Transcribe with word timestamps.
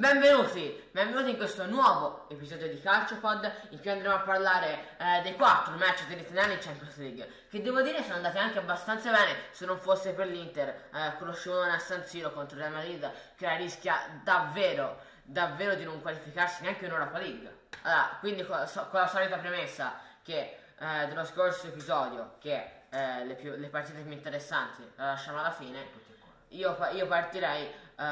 Benvenuti, 0.00 0.88
benvenuti 0.92 1.28
in 1.28 1.36
questo 1.36 1.66
nuovo 1.66 2.24
episodio 2.30 2.66
di 2.68 2.80
CalcioPod 2.80 3.52
in 3.68 3.80
cui 3.80 3.90
andremo 3.90 4.14
a 4.14 4.20
parlare 4.20 4.96
eh, 4.96 5.20
dei 5.20 5.34
quattro 5.34 5.74
match 5.76 6.06
dell'Italiani 6.06 6.54
in 6.54 6.58
Champions 6.58 6.96
League. 6.96 7.28
Che 7.50 7.60
devo 7.60 7.82
dire 7.82 8.02
sono 8.02 8.14
andati 8.14 8.38
anche 8.38 8.60
abbastanza 8.60 9.10
bene 9.10 9.36
se 9.50 9.66
non 9.66 9.78
fosse 9.78 10.14
per 10.14 10.28
l'Inter 10.28 10.68
eh, 10.68 11.18
con 11.18 11.26
lo 11.26 11.34
scivolone 11.34 11.74
a 11.74 11.78
San 11.78 12.02
Siro 12.06 12.32
contro 12.32 12.56
il 12.56 12.62
Real 12.62 12.72
Madrid 12.72 13.12
che 13.36 13.44
la 13.44 13.56
rischia 13.56 14.22
davvero, 14.24 15.00
davvero 15.22 15.74
di 15.74 15.84
non 15.84 16.00
qualificarsi 16.00 16.62
neanche 16.62 16.86
in 16.86 16.92
Europa 16.92 17.18
League. 17.18 17.58
Allora, 17.82 18.16
quindi 18.20 18.46
con, 18.46 18.56
con 18.56 19.00
la 19.00 19.06
solita 19.06 19.36
premessa 19.36 20.00
che 20.22 20.60
eh, 20.78 21.06
dello 21.08 21.26
scorso 21.26 21.66
episodio 21.66 22.36
che 22.40 22.84
eh, 22.88 23.26
le, 23.26 23.34
più, 23.34 23.54
le 23.54 23.68
partite 23.68 24.00
più 24.00 24.12
interessanti 24.12 24.80
le 24.80 25.04
lasciamo 25.04 25.40
alla 25.40 25.50
fine 25.50 26.08
io, 26.50 26.76
io 26.92 27.06
partirei 27.06 27.70
uh, 27.96 28.02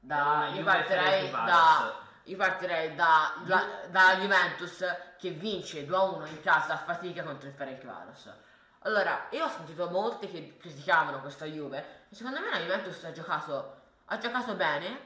da, 0.00 0.50
io 0.54 0.64
partirei 0.64 1.30
da 1.30 2.06
io 2.28 2.36
partirei 2.36 2.94
da, 2.94 3.34
da, 3.44 3.64
da, 3.88 4.16
Juventus 4.16 4.84
che 5.18 5.30
vince 5.30 5.86
2-1 5.86 6.26
in 6.28 6.42
casa 6.42 6.74
a 6.74 6.76
fatica 6.76 7.22
contro 7.22 7.48
il 7.48 7.54
Ferencvaros. 7.54 8.30
Allora, 8.80 9.28
io 9.30 9.46
ho 9.46 9.48
sentito 9.48 9.88
molti 9.88 10.28
che 10.28 10.56
criticavano 10.58 11.20
questa 11.20 11.46
Juve 11.46 12.04
e 12.10 12.14
secondo 12.14 12.40
me 12.40 12.50
la 12.50 12.58
Juventus 12.58 13.02
ha 13.04 13.12
giocato, 13.12 13.80
ha 14.04 14.18
giocato 14.18 14.54
bene, 14.54 15.00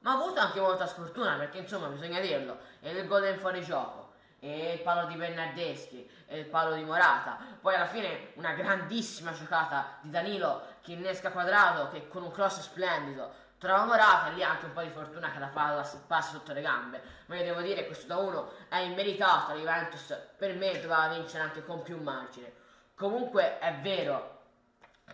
ma 0.00 0.10
ha 0.12 0.14
avuto 0.14 0.40
anche 0.40 0.60
molta 0.60 0.86
sfortuna 0.86 1.36
perché 1.36 1.58
insomma 1.58 1.88
bisogna 1.88 2.20
dirlo, 2.20 2.58
è 2.80 2.90
il 2.90 3.06
gol 3.06 3.26
in 3.26 3.38
fuorigioco 3.38 4.12
e 4.38 4.74
il 4.74 4.80
palo 4.80 5.08
di 5.08 5.16
Bernardeschi 5.16 6.08
e 6.26 6.40
il 6.40 6.46
palo 6.46 6.74
di 6.74 6.84
Morata. 6.84 7.38
Poi 7.60 7.74
alla 7.74 7.86
fine 7.86 8.32
una 8.34 8.52
grandissima 8.52 9.32
giocata 9.32 9.96
di 10.02 10.10
Danilo 10.10 10.76
che 10.82 10.92
innesca 10.92 11.30
quadrato 11.30 11.90
che 11.90 12.08
con 12.08 12.22
un 12.22 12.30
cross 12.30 12.60
splendido 12.60 13.46
trova 13.58 13.84
Morata 13.84 14.28
e 14.28 14.34
lì 14.34 14.42
anche 14.42 14.66
un 14.66 14.72
po' 14.72 14.82
di 14.82 14.90
fortuna 14.90 15.30
che 15.30 15.38
la 15.38 15.48
palla 15.48 15.82
passa 16.06 16.32
sotto 16.32 16.52
le 16.52 16.62
gambe. 16.62 17.02
Ma 17.26 17.36
io 17.36 17.44
devo 17.44 17.60
dire 17.60 17.82
che 17.82 17.86
questo 17.86 18.06
da 18.06 18.16
uno 18.16 18.52
è 18.68 18.78
immeritato, 18.78 19.52
la 19.52 19.58
Juventus 19.58 20.16
per 20.36 20.54
me 20.54 20.72
doveva 20.72 21.08
vincere 21.08 21.42
anche 21.42 21.64
con 21.64 21.82
più 21.82 22.00
margine. 22.00 22.52
Comunque 22.94 23.58
è 23.58 23.74
vero 23.80 24.36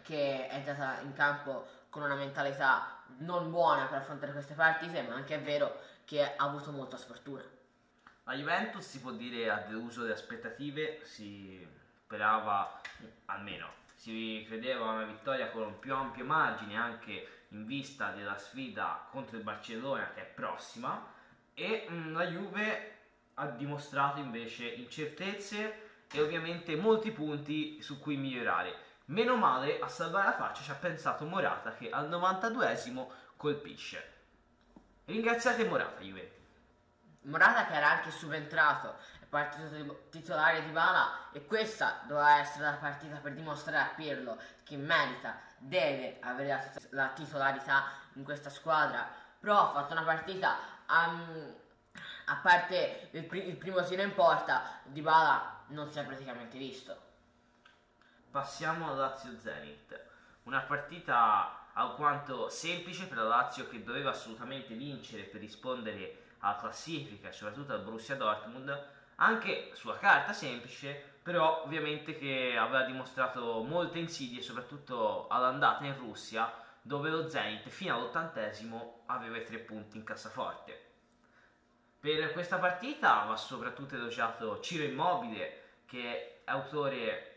che 0.03 0.49
è 0.49 0.57
andata 0.57 1.01
in 1.01 1.13
campo 1.15 1.67
con 1.89 2.03
una 2.03 2.15
mentalità 2.15 3.03
non 3.19 3.51
buona 3.51 3.87
per 3.87 3.99
affrontare 3.99 4.33
queste 4.33 4.55
partite, 4.55 5.03
ma 5.03 5.15
anche 5.15 5.37
è 5.37 5.41
vero 5.41 5.81
che 6.05 6.23
ha 6.23 6.45
avuto 6.45 6.71
molta 6.71 6.97
sfortuna. 6.97 7.43
La 8.25 8.35
Juventus 8.35 8.87
si 8.87 9.01
può 9.01 9.11
dire 9.11 9.51
ha 9.51 9.59
deluso 9.59 10.03
le 10.03 10.13
aspettative, 10.13 11.01
si 11.05 11.67
sperava 12.05 12.81
almeno, 13.27 13.71
si 14.05 14.45
credeva 14.47 14.91
una 14.91 15.05
vittoria 15.05 15.49
con 15.49 15.79
più 15.79 15.95
ampio 15.95 16.27
margine 16.27 16.77
anche 16.77 17.47
in 17.49 17.65
vista 17.65 18.11
della 18.11 18.37
sfida 18.37 19.09
contro 19.11 19.39
il 19.39 19.43
Barcellona 19.43 20.11
che 20.13 20.21
è 20.21 20.27
prossima 20.27 21.11
e 21.55 21.87
mm, 21.89 22.13
la 22.13 22.27
Juve 22.27 22.97
ha 23.33 23.47
dimostrato 23.47 24.21
invece 24.21 24.67
incertezze 24.67 26.05
e 26.13 26.21
ovviamente 26.21 26.77
molti 26.77 27.13
punti 27.13 27.81
su 27.81 27.99
cui 27.99 28.19
migliorare. 28.19 28.77
Meno 29.07 29.37
male 29.37 29.81
a 29.81 29.89
salvare 29.89 30.27
la 30.27 30.37
faccia 30.37 30.63
ci 30.63 30.71
ha 30.71 30.75
pensato 30.75 31.25
Morata 31.25 31.73
che 31.73 31.89
al 31.89 32.11
92esimo 32.11 33.07
colpisce. 33.39 34.13
Ringraziate 35.07 35.65
Morata, 35.65 36.03
Juve. 36.03 36.33
Morata 37.23 37.67
che 37.67 37.73
era 37.73 37.93
anche 37.93 38.11
subentrato, 38.11 38.97
partito 39.35 40.07
titolare 40.11 40.63
di 40.63 40.71
Bala 40.71 41.31
e 41.33 41.45
questa 41.45 42.03
doveva 42.07 42.39
essere 42.39 42.67
la 42.67 42.75
partita 42.75 43.17
per 43.17 43.33
dimostrare 43.33 43.91
a 43.91 43.93
Pirlo 43.93 44.39
che 44.63 44.77
merita, 44.77 45.41
deve 45.59 46.19
avere 46.21 46.49
la, 46.49 46.71
la 46.91 47.09
titolarità 47.09 47.87
in 48.13 48.23
questa 48.23 48.49
squadra, 48.49 49.09
però 49.41 49.59
ha 49.59 49.73
fatto 49.73 49.93
una 49.93 50.05
partita 50.05 50.57
um, 50.89 51.53
a 52.27 52.37
parte 52.37 53.09
il, 53.11 53.25
pr- 53.25 53.45
il, 53.45 53.57
primo 53.57 53.83
tiro 53.83 54.03
in 54.03 54.15
porta 54.15 54.79
di 54.85 55.01
Bala 55.01 55.65
non 55.69 55.91
si 55.91 55.99
è 55.99 56.05
praticamente 56.05 56.57
visto. 56.57 56.97
Passiamo 58.31 58.91
al 58.91 58.99
Lazio 58.99 59.37
Zenit, 59.37 60.01
una 60.45 60.61
partita 60.61 61.71
alquanto 61.73 62.49
semplice 62.51 63.07
per 63.07 63.17
la 63.17 63.25
Lazio 63.25 63.67
che 63.67 63.83
doveva 63.83 64.11
assolutamente 64.11 64.75
vincere 64.75 65.25
per 65.25 65.41
rispondere 65.41 66.23
alla 66.39 66.57
classifica 66.57 67.29
e 67.29 67.33
soprattutto 67.33 67.73
al 67.73 67.83
Borussia 67.83 68.15
Dortmund, 68.15 69.03
anche 69.17 69.71
sulla 69.75 69.99
carta 69.99 70.33
semplice, 70.33 71.13
però 71.23 71.63
ovviamente 71.65 72.19
che 72.19 72.57
aveva 72.57 72.83
dimostrato 72.83 73.63
molte 73.63 73.99
insidie, 73.99 74.43
soprattutto 74.43 75.27
all'andata 75.29 75.85
in 75.85 75.97
Russia, 75.97 76.53
dove 76.83 77.09
lo 77.09 77.29
Zenit 77.31 77.69
fino 77.69 77.95
all'ottantesimo 77.95 79.05
aveva 79.07 79.39
i 79.39 79.45
tre 79.45 79.59
punti 79.59 79.97
in 79.97 80.05
cassaforte. 80.05 80.93
Per 81.99 82.33
questa 82.33 82.59
partita 82.59 83.25
va 83.25 83.37
soprattutto 83.37 83.95
elogiato 83.95 84.61
Ciro 84.61 84.85
Immobile, 84.85 85.63
che 85.87 86.03
è 86.03 86.41
autore 86.45 87.31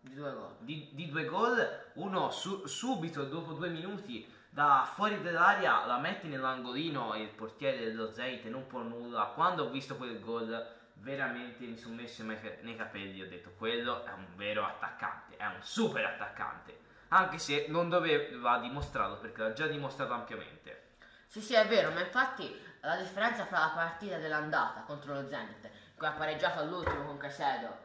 di 0.00 0.14
due 0.14 0.32
gol, 0.32 0.56
di, 0.58 0.88
di 0.92 1.08
due 1.08 1.24
gol 1.24 1.90
uno 1.94 2.30
su, 2.30 2.66
subito 2.66 3.24
dopo 3.24 3.52
due 3.52 3.68
minuti 3.68 4.28
da 4.54 4.88
fuori 4.94 5.20
dell'aria 5.20 5.84
la 5.84 5.98
metti 5.98 6.28
nell'angolino 6.28 7.12
e 7.14 7.22
il 7.22 7.28
portiere 7.30 7.86
dello 7.86 8.12
Zenit 8.12 8.44
non 8.44 8.68
può 8.68 8.82
nulla. 8.82 9.32
Quando 9.34 9.64
ho 9.64 9.68
visto 9.68 9.96
quel 9.96 10.20
gol 10.20 10.64
veramente 10.94 11.64
mi 11.64 11.76
sono 11.76 11.96
messo 11.96 12.22
nei 12.22 12.76
capelli 12.76 13.20
ho 13.20 13.28
detto 13.28 13.50
quello 13.58 14.04
è 14.04 14.12
un 14.12 14.26
vero 14.36 14.64
attaccante, 14.64 15.36
è 15.36 15.44
un 15.44 15.60
super 15.60 16.04
attaccante. 16.04 16.82
Anche 17.08 17.38
se 17.38 17.66
non 17.68 17.88
doveva 17.88 18.58
dimostrarlo 18.58 19.16
perché 19.16 19.42
l'ha 19.42 19.52
già 19.54 19.66
dimostrato 19.66 20.12
ampiamente. 20.12 20.82
Sì, 21.26 21.40
sì, 21.40 21.54
è 21.54 21.66
vero, 21.66 21.90
ma 21.90 22.02
infatti 22.02 22.56
la 22.82 22.94
differenza 22.94 23.46
fra 23.46 23.58
la 23.58 23.72
partita 23.74 24.18
dell'andata 24.18 24.82
contro 24.82 25.14
lo 25.14 25.26
Zenit, 25.26 25.68
che 25.98 26.06
ha 26.06 26.12
pareggiato 26.12 26.60
all'ultimo 26.60 27.06
con 27.06 27.16
Casedo, 27.16 27.76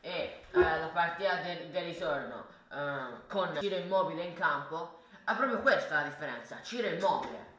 e 0.00 0.44
eh, 0.52 0.60
la 0.60 0.90
partita 0.92 1.40
del, 1.40 1.66
del 1.70 1.84
ritorno 1.84 2.46
eh, 2.70 3.26
con 3.26 3.58
Ciro 3.58 3.76
Immobile 3.76 4.22
in 4.22 4.34
campo, 4.34 5.01
è 5.24 5.34
proprio 5.36 5.60
questa 5.60 5.96
la 5.96 6.08
differenza. 6.08 6.60
Ciro 6.62 6.88
immobile. 6.88 7.50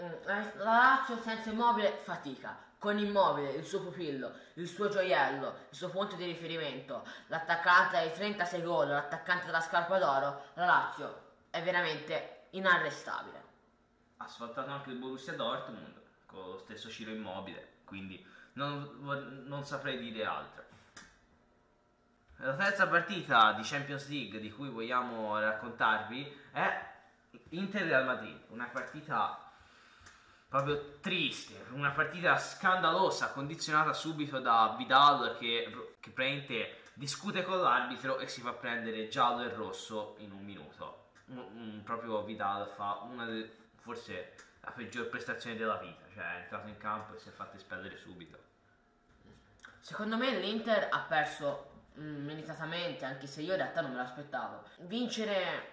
Mm, 0.00 0.12
la 0.24 0.52
Lazio 0.56 1.20
senza 1.20 1.50
immobile 1.50 2.00
fatica. 2.02 2.66
Con 2.78 2.98
immobile, 2.98 3.50
il 3.50 3.64
suo 3.64 3.82
pupillo, 3.82 4.32
il 4.54 4.68
suo 4.68 4.88
gioiello, 4.88 5.66
il 5.68 5.76
suo 5.76 5.88
punto 5.88 6.14
di 6.14 6.24
riferimento, 6.24 7.04
l'attaccante 7.26 7.96
ai 7.96 8.12
36 8.12 8.62
gol, 8.62 8.86
l'attaccante 8.86 9.46
della 9.46 9.60
scarpa 9.60 9.98
d'oro, 9.98 10.44
la 10.54 10.64
Lazio 10.64 11.22
è 11.50 11.60
veramente 11.60 12.46
inarrestabile. 12.50 13.42
Ha 14.18 14.28
sfaltato 14.28 14.70
anche 14.70 14.90
il 14.90 14.96
Borussia 14.96 15.32
Dortmund 15.32 16.00
con 16.26 16.50
lo 16.50 16.58
stesso 16.58 16.88
Ciro 16.88 17.10
immobile, 17.10 17.78
quindi 17.84 18.24
non, 18.52 19.44
non 19.46 19.64
saprei 19.64 19.98
dire 19.98 20.24
altro. 20.24 20.67
La 22.40 22.54
terza 22.54 22.86
partita 22.86 23.52
di 23.54 23.62
Champions 23.64 24.08
League 24.08 24.38
di 24.38 24.52
cui 24.52 24.68
vogliamo 24.68 25.36
raccontarvi 25.40 26.40
è 26.52 26.86
Inter 27.50 27.82
Real 27.84 28.04
Madrid, 28.04 28.44
una 28.50 28.66
partita 28.66 29.50
proprio 30.46 31.00
triste, 31.00 31.66
una 31.72 31.90
partita 31.90 32.36
scandalosa, 32.36 33.32
condizionata 33.32 33.92
subito 33.92 34.38
da 34.38 34.76
Vidal 34.78 35.36
che, 35.36 35.96
che 35.98 36.10
praticamente 36.10 36.82
discute 36.94 37.42
con 37.42 37.60
l'arbitro 37.60 38.20
e 38.20 38.28
si 38.28 38.40
fa 38.40 38.52
prendere 38.52 39.08
giallo 39.08 39.42
e 39.42 39.52
rosso 39.52 40.14
in 40.18 40.30
un 40.30 40.44
minuto. 40.44 41.06
Un, 41.26 41.38
un, 41.38 41.82
proprio 41.82 42.22
Vidal 42.22 42.68
fa 42.68 43.00
una 43.02 43.24
delle, 43.24 43.50
forse 43.80 44.34
la 44.60 44.70
peggior 44.70 45.08
prestazione 45.08 45.56
della 45.56 45.76
vita, 45.78 46.04
cioè 46.14 46.36
è 46.36 46.40
entrato 46.42 46.68
in 46.68 46.78
campo 46.78 47.16
e 47.16 47.18
si 47.18 47.30
è 47.30 47.32
fatto 47.32 47.56
espellere 47.56 47.96
subito. 47.96 48.38
Secondo 49.80 50.16
me 50.16 50.38
l'Inter 50.38 50.86
ha 50.88 51.00
perso 51.00 51.77
meritatamente, 51.98 53.04
anche 53.04 53.26
se 53.26 53.42
io 53.42 53.52
in 53.52 53.58
realtà 53.58 53.80
non 53.80 53.92
me 53.92 53.96
l'aspettavo. 53.96 54.62
Vincere, 54.78 55.72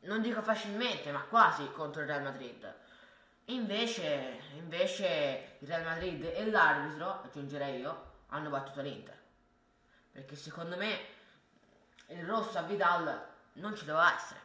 non 0.00 0.22
dico 0.22 0.42
facilmente, 0.42 1.10
ma 1.10 1.22
quasi 1.22 1.70
contro 1.72 2.02
il 2.02 2.08
Real 2.08 2.22
Madrid. 2.22 2.74
Invece, 3.46 4.40
invece 4.56 5.56
il 5.60 5.68
Real 5.68 5.84
Madrid 5.84 6.24
e 6.24 6.50
l'arbitro, 6.50 7.22
aggiungerei 7.22 7.80
io, 7.80 8.12
hanno 8.28 8.50
battuto 8.50 8.82
l'Inter. 8.82 9.16
Perché 10.12 10.36
secondo 10.36 10.76
me 10.76 10.98
il 12.08 12.24
rosso 12.26 12.58
a 12.58 12.62
Vidal 12.62 13.26
non 13.54 13.74
ci 13.76 13.84
doveva 13.84 14.14
essere. 14.14 14.40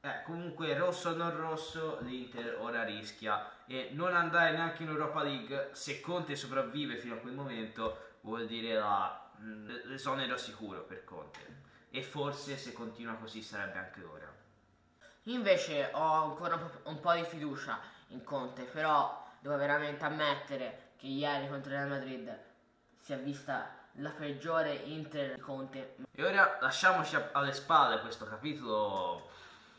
Eh, 0.00 0.22
comunque 0.24 0.76
rosso 0.76 1.10
o 1.10 1.14
non 1.14 1.36
rosso 1.36 1.98
l'Inter 2.02 2.56
ora 2.60 2.84
rischia 2.84 3.50
e 3.66 3.90
non 3.92 4.14
andare 4.14 4.52
neanche 4.52 4.84
in 4.84 4.90
Europa 4.90 5.24
League 5.24 5.70
se 5.72 6.00
Conte 6.00 6.36
sopravvive 6.36 6.96
fino 6.98 7.14
a 7.14 7.18
quel 7.18 7.34
momento 7.34 8.16
vuol 8.20 8.46
dire 8.46 8.74
la 8.74 9.28
l'esonero 9.40 10.36
sicuro 10.36 10.82
per 10.82 11.04
Conte 11.04 11.62
e 11.90 12.02
forse 12.02 12.56
se 12.56 12.72
continua 12.72 13.14
così 13.14 13.42
sarebbe 13.42 13.78
anche 13.78 14.02
ora. 14.02 14.32
Invece 15.24 15.90
ho 15.92 16.30
ancora 16.30 16.58
un 16.84 17.00
po' 17.00 17.12
di 17.14 17.24
fiducia 17.24 17.80
in 18.08 18.22
Conte, 18.24 18.62
però 18.64 19.26
devo 19.40 19.56
veramente 19.56 20.04
ammettere 20.04 20.92
che 20.96 21.06
ieri 21.06 21.48
contro 21.48 21.70
il 21.70 21.76
Real 21.76 21.88
Madrid 21.88 22.38
si 22.98 23.12
è 23.12 23.18
vista 23.18 23.76
la 23.92 24.10
peggiore 24.10 24.72
Inter 24.72 25.34
di 25.34 25.40
Conte. 25.40 25.96
E 26.12 26.24
ora 26.24 26.58
lasciamoci 26.60 27.16
alle 27.32 27.52
spalle 27.52 28.00
questo 28.00 28.26
capitolo 28.26 29.30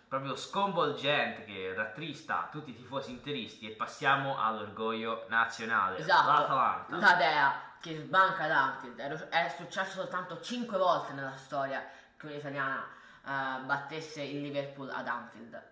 proprio 0.10 0.36
sconvolgente 0.36 1.46
che 1.46 1.72
rattrista 1.76 2.50
tutti 2.52 2.72
i 2.72 2.76
tifosi 2.76 3.12
interisti 3.12 3.70
e 3.70 3.76
passiamo 3.76 4.44
all'orgoglio 4.44 5.26
nazionale. 5.30 6.00
Esatto, 6.00 6.32
L'Atalanta. 6.32 6.98
la 6.98 7.14
Dea 7.14 7.62
che 7.80 7.96
sbanca 7.96 8.46
ad 8.46 8.52
Anfield. 8.52 9.00
È- 9.30 9.54
successo 9.56 9.92
soltanto 10.02 10.42
5 10.42 10.78
volte 10.78 11.14
nella 11.14 11.36
storia 11.36 11.88
che 12.18 12.26
un'italiana 12.26 12.84
eh, 13.24 13.60
battesse 13.62 14.24
il 14.24 14.42
Liverpool 14.42 14.90
ad 14.90 15.08
Anfield. 15.08 15.64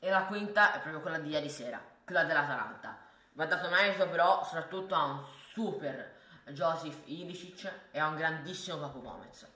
E 0.00 0.10
la 0.10 0.24
quinta 0.24 0.72
è 0.74 0.80
proprio 0.80 1.00
quella 1.00 1.18
di 1.18 1.30
ieri 1.30 1.48
sera, 1.48 1.80
quella 2.04 2.24
dell'Atalanta. 2.24 2.98
Va 3.32 3.46
dato 3.46 3.68
merito 3.68 4.08
però 4.08 4.42
soprattutto 4.44 4.94
a 4.96 5.04
un 5.04 5.24
super 5.52 6.16
Josif 6.48 7.02
Ilicic 7.04 7.72
e 7.92 8.00
a 8.00 8.08
un 8.08 8.16
grandissimo 8.16 8.78
Papu 8.78 9.00
Gomez. 9.00 9.46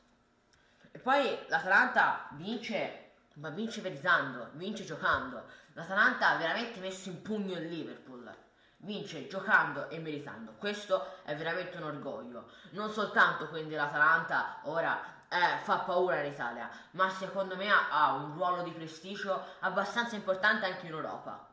E 0.92 0.98
poi 0.98 1.36
l'Atalanta 1.48 2.28
vince, 2.32 3.01
ma 3.34 3.48
vince 3.50 3.80
meritando, 3.80 4.50
vince 4.52 4.84
giocando. 4.84 5.44
L'Atalanta 5.74 6.30
ha 6.30 6.36
veramente 6.36 6.80
messo 6.80 7.08
in 7.08 7.22
pugno 7.22 7.54
il 7.54 7.68
Liverpool. 7.68 8.34
Vince 8.78 9.28
giocando 9.28 9.88
e 9.88 9.98
meritando. 9.98 10.52
Questo 10.58 11.22
è 11.24 11.36
veramente 11.36 11.76
un 11.76 11.84
orgoglio. 11.84 12.50
Non 12.70 12.90
soltanto 12.90 13.48
quindi 13.48 13.74
l'Atalanta 13.74 14.58
ora 14.64 15.00
eh, 15.28 15.62
fa 15.62 15.78
paura 15.78 16.20
in 16.20 16.32
Italia, 16.32 16.68
ma 16.92 17.08
secondo 17.08 17.56
me 17.56 17.70
ha, 17.70 17.88
ha 17.90 18.14
un 18.14 18.34
ruolo 18.34 18.62
di 18.62 18.70
prestigio 18.72 19.56
abbastanza 19.60 20.14
importante 20.14 20.66
anche 20.66 20.86
in 20.86 20.92
Europa. 20.92 21.48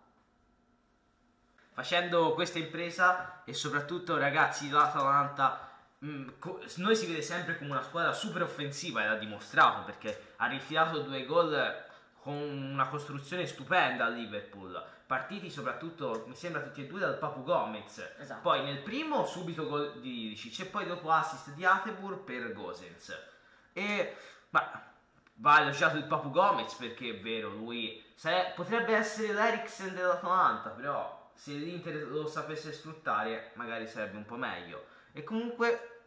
Facendo 1.71 2.33
questa 2.33 2.57
impresa 2.57 3.43
e 3.45 3.53
soprattutto 3.53 4.17
ragazzi 4.17 4.69
l'Atalanta 4.69 5.49
co- 5.51 5.68
noi 6.01 6.95
si 6.95 7.07
vede 7.07 7.21
sempre 7.21 7.57
come 7.57 7.71
una 7.71 7.81
squadra 7.81 8.13
super 8.13 8.43
offensiva 8.43 9.03
e 9.03 9.07
l'ha 9.07 9.15
dimostrato 9.15 9.83
perché 9.83 10.33
ha 10.37 10.47
rifilato 10.47 11.01
due 11.01 11.25
gol 11.25 11.87
con 12.21 12.35
una 12.35 12.87
costruzione 12.87 13.45
stupenda 13.45 14.05
al 14.05 14.13
Liverpool. 14.13 14.81
Partiti 15.05 15.49
soprattutto 15.49 16.25
mi 16.27 16.35
sembra 16.35 16.61
tutti 16.61 16.83
e 16.83 16.87
due 16.87 16.99
dal 16.99 17.17
Papu 17.17 17.43
Gomez. 17.43 18.13
Esatto. 18.17 18.41
poi 18.41 18.63
nel 18.63 18.79
primo 18.79 19.25
subito 19.25 19.67
gol 19.67 19.99
di 19.99 20.27
Ilicic 20.27 20.59
e 20.59 20.65
poi 20.65 20.85
dopo 20.85 21.11
assist 21.11 21.49
di 21.53 21.65
Atebur 21.65 22.23
per 22.23 22.53
Gosens. 22.53 23.17
E 23.73 24.15
ma 24.51 24.93
va 25.35 25.61
elogiato 25.61 25.97
il 25.97 26.05
Papu 26.05 26.31
Gomez 26.31 26.73
perché 26.75 27.09
è 27.09 27.19
vero 27.19 27.49
lui 27.49 28.03
sare- 28.15 28.53
potrebbe 28.55 28.95
essere 28.95 29.33
l'Eriksen 29.33 29.93
dell'Atalanta 29.93 30.69
però 30.69 31.31
se 31.33 31.53
l'Inter 31.53 32.07
lo 32.07 32.27
sapesse 32.27 32.73
sfruttare 32.73 33.51
magari 33.55 33.87
sarebbe 33.87 34.17
un 34.17 34.25
po' 34.25 34.35
meglio 34.35 34.85
e 35.11 35.23
comunque 35.23 36.01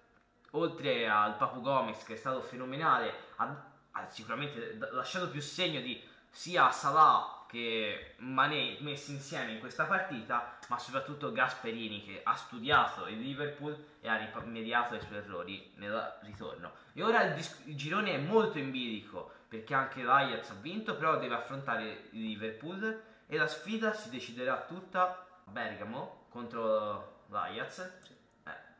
oltre 0.53 1.09
al 1.09 1.37
Papu 1.37 1.61
Gomez 1.61 2.03
che 2.05 2.15
è 2.15 2.17
stato 2.17 2.41
fenomenale 2.41 3.13
ha, 3.37 3.71
ha 3.93 4.09
sicuramente 4.11 4.79
lasciato 4.93 5.29
più 5.29 5.41
segno 5.41 5.81
di 5.81 6.01
sia 6.31 6.71
Salah 6.71 7.45
che 7.53 8.15
Mané 8.19 8.79
messi 8.81 9.13
insieme 9.13 9.53
in 9.53 9.61
questa 9.61 9.85
partita 9.85 10.57
ma 10.69 10.79
soprattutto 10.79 11.33
Gasperini 11.33 12.03
che 12.03 12.23
ha 12.25 12.35
studiato 12.35 13.07
il 13.07 13.21
Liverpool 13.21 13.77
e 14.01 14.09
ha 14.09 14.17
rimediato 14.17 14.95
ai 14.95 15.03
suoi 15.03 15.19
errori 15.19 15.71
nel 15.77 16.19
ritorno. 16.23 16.73
E 16.95 17.03
ora 17.03 17.23
il, 17.25 17.35
dis- 17.35 17.61
il 17.67 17.77
girone 17.77 18.15
è 18.15 18.19
molto 18.19 18.59
in 18.59 18.71
bilico 18.71 19.31
perché 19.49 19.75
anche 19.75 20.03
l'Ajax 20.03 20.49
ha 20.49 20.55
vinto 20.55 20.97
però 20.97 21.19
deve 21.19 21.35
affrontare 21.35 22.09
il 22.13 22.23
Liverpool 22.23 23.03
e 23.27 23.37
la 23.37 23.47
sfida 23.47 23.93
si 23.93 24.09
deciderà 24.09 24.63
tutta 24.63 25.27
a 25.45 25.51
Bergamo 25.51 26.25
contro 26.31 27.25
l'Ajax. 27.29 27.81
Eh, 27.81 28.22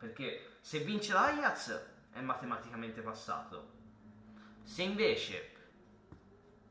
perché 0.03 0.57
se 0.61 0.81
vince 0.81 1.13
l'Ajax 1.13 1.81
è 2.11 2.21
matematicamente 2.21 3.01
passato 3.03 3.71
se 4.65 4.83
invece 4.83 5.55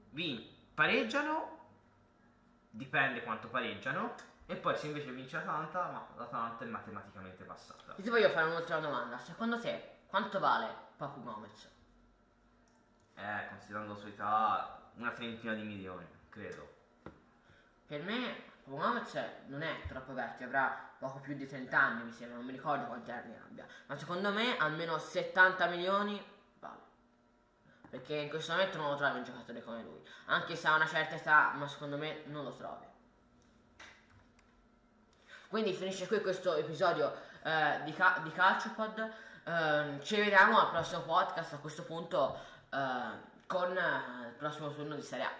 vin- 0.09 0.45
pareggiano 0.73 1.59
dipende 2.69 3.23
quanto 3.23 3.47
pareggiano 3.47 4.15
e 4.45 4.55
poi 4.57 4.75
se 4.75 4.87
invece 4.87 5.11
vince 5.11 5.37
l'Atalanta 5.37 5.89
ma 5.91 6.07
l'Atalanta 6.17 6.65
è 6.65 6.67
matematicamente 6.67 7.43
passata 7.45 7.93
Io 7.95 8.03
ti 8.03 8.09
voglio 8.09 8.29
fare 8.29 8.49
un'ultima 8.49 8.79
domanda. 8.79 9.17
Secondo 9.17 9.59
te 9.59 9.99
quanto 10.07 10.39
vale 10.39 10.67
Papu 10.97 11.23
Gomez? 11.23 11.69
eh, 13.15 13.47
considerando 13.49 13.93
la 13.93 13.99
sua 13.99 14.09
età 14.09 14.91
una 14.95 15.11
trentina 15.11 15.53
di 15.53 15.61
milioni 15.63 16.05
credo 16.29 16.67
Per 17.87 18.03
me 18.03 18.50
Papu 18.63 18.77
Gomez 18.77 19.19
non 19.47 19.63
è 19.63 19.81
troppo 19.87 20.13
vecchio, 20.13 20.45
avrà 20.45 20.89
poco 20.97 21.19
più 21.19 21.35
di 21.35 21.47
30 21.47 21.79
anni, 21.79 22.03
mi 22.03 22.11
sembra, 22.11 22.37
non 22.37 22.45
mi 22.45 22.51
ricordo 22.51 22.85
quanti 22.85 23.11
anni 23.11 23.35
abbia. 23.35 23.65
Ma 23.87 23.95
secondo 23.97 24.31
me 24.31 24.57
almeno 24.57 24.97
70 24.97 25.65
milioni 25.67 26.23
vale. 26.59 26.79
Perché 27.89 28.15
in 28.15 28.29
questo 28.29 28.51
momento 28.51 28.77
non 28.77 28.91
lo 28.91 28.95
trovi 28.95 29.17
un 29.17 29.23
giocatore 29.23 29.63
come 29.63 29.81
lui. 29.81 30.07
Anche 30.25 30.55
se 30.55 30.67
ha 30.67 30.75
una 30.75 30.87
certa 30.87 31.15
età, 31.15 31.51
ma 31.55 31.67
secondo 31.67 31.97
me 31.97 32.23
non 32.25 32.43
lo 32.43 32.53
trovi. 32.53 32.85
Quindi 35.49 35.73
finisce 35.73 36.07
qui 36.07 36.21
questo 36.21 36.55
episodio 36.55 37.13
eh, 37.43 37.81
di, 37.83 37.93
Ca- 37.93 38.19
di 38.23 38.31
CalcioPod. 38.31 39.11
Ehm, 39.43 40.01
ci 40.01 40.15
vediamo 40.15 40.59
al 40.59 40.69
prossimo 40.69 41.01
podcast 41.01 41.53
a 41.53 41.57
questo 41.57 41.83
punto 41.83 42.39
eh, 42.69 43.29
con 43.47 43.75
eh, 43.75 44.27
il 44.27 44.33
prossimo 44.37 44.69
turno 44.69 44.95
di 44.95 45.01
Serie 45.01 45.25
A. 45.25 45.31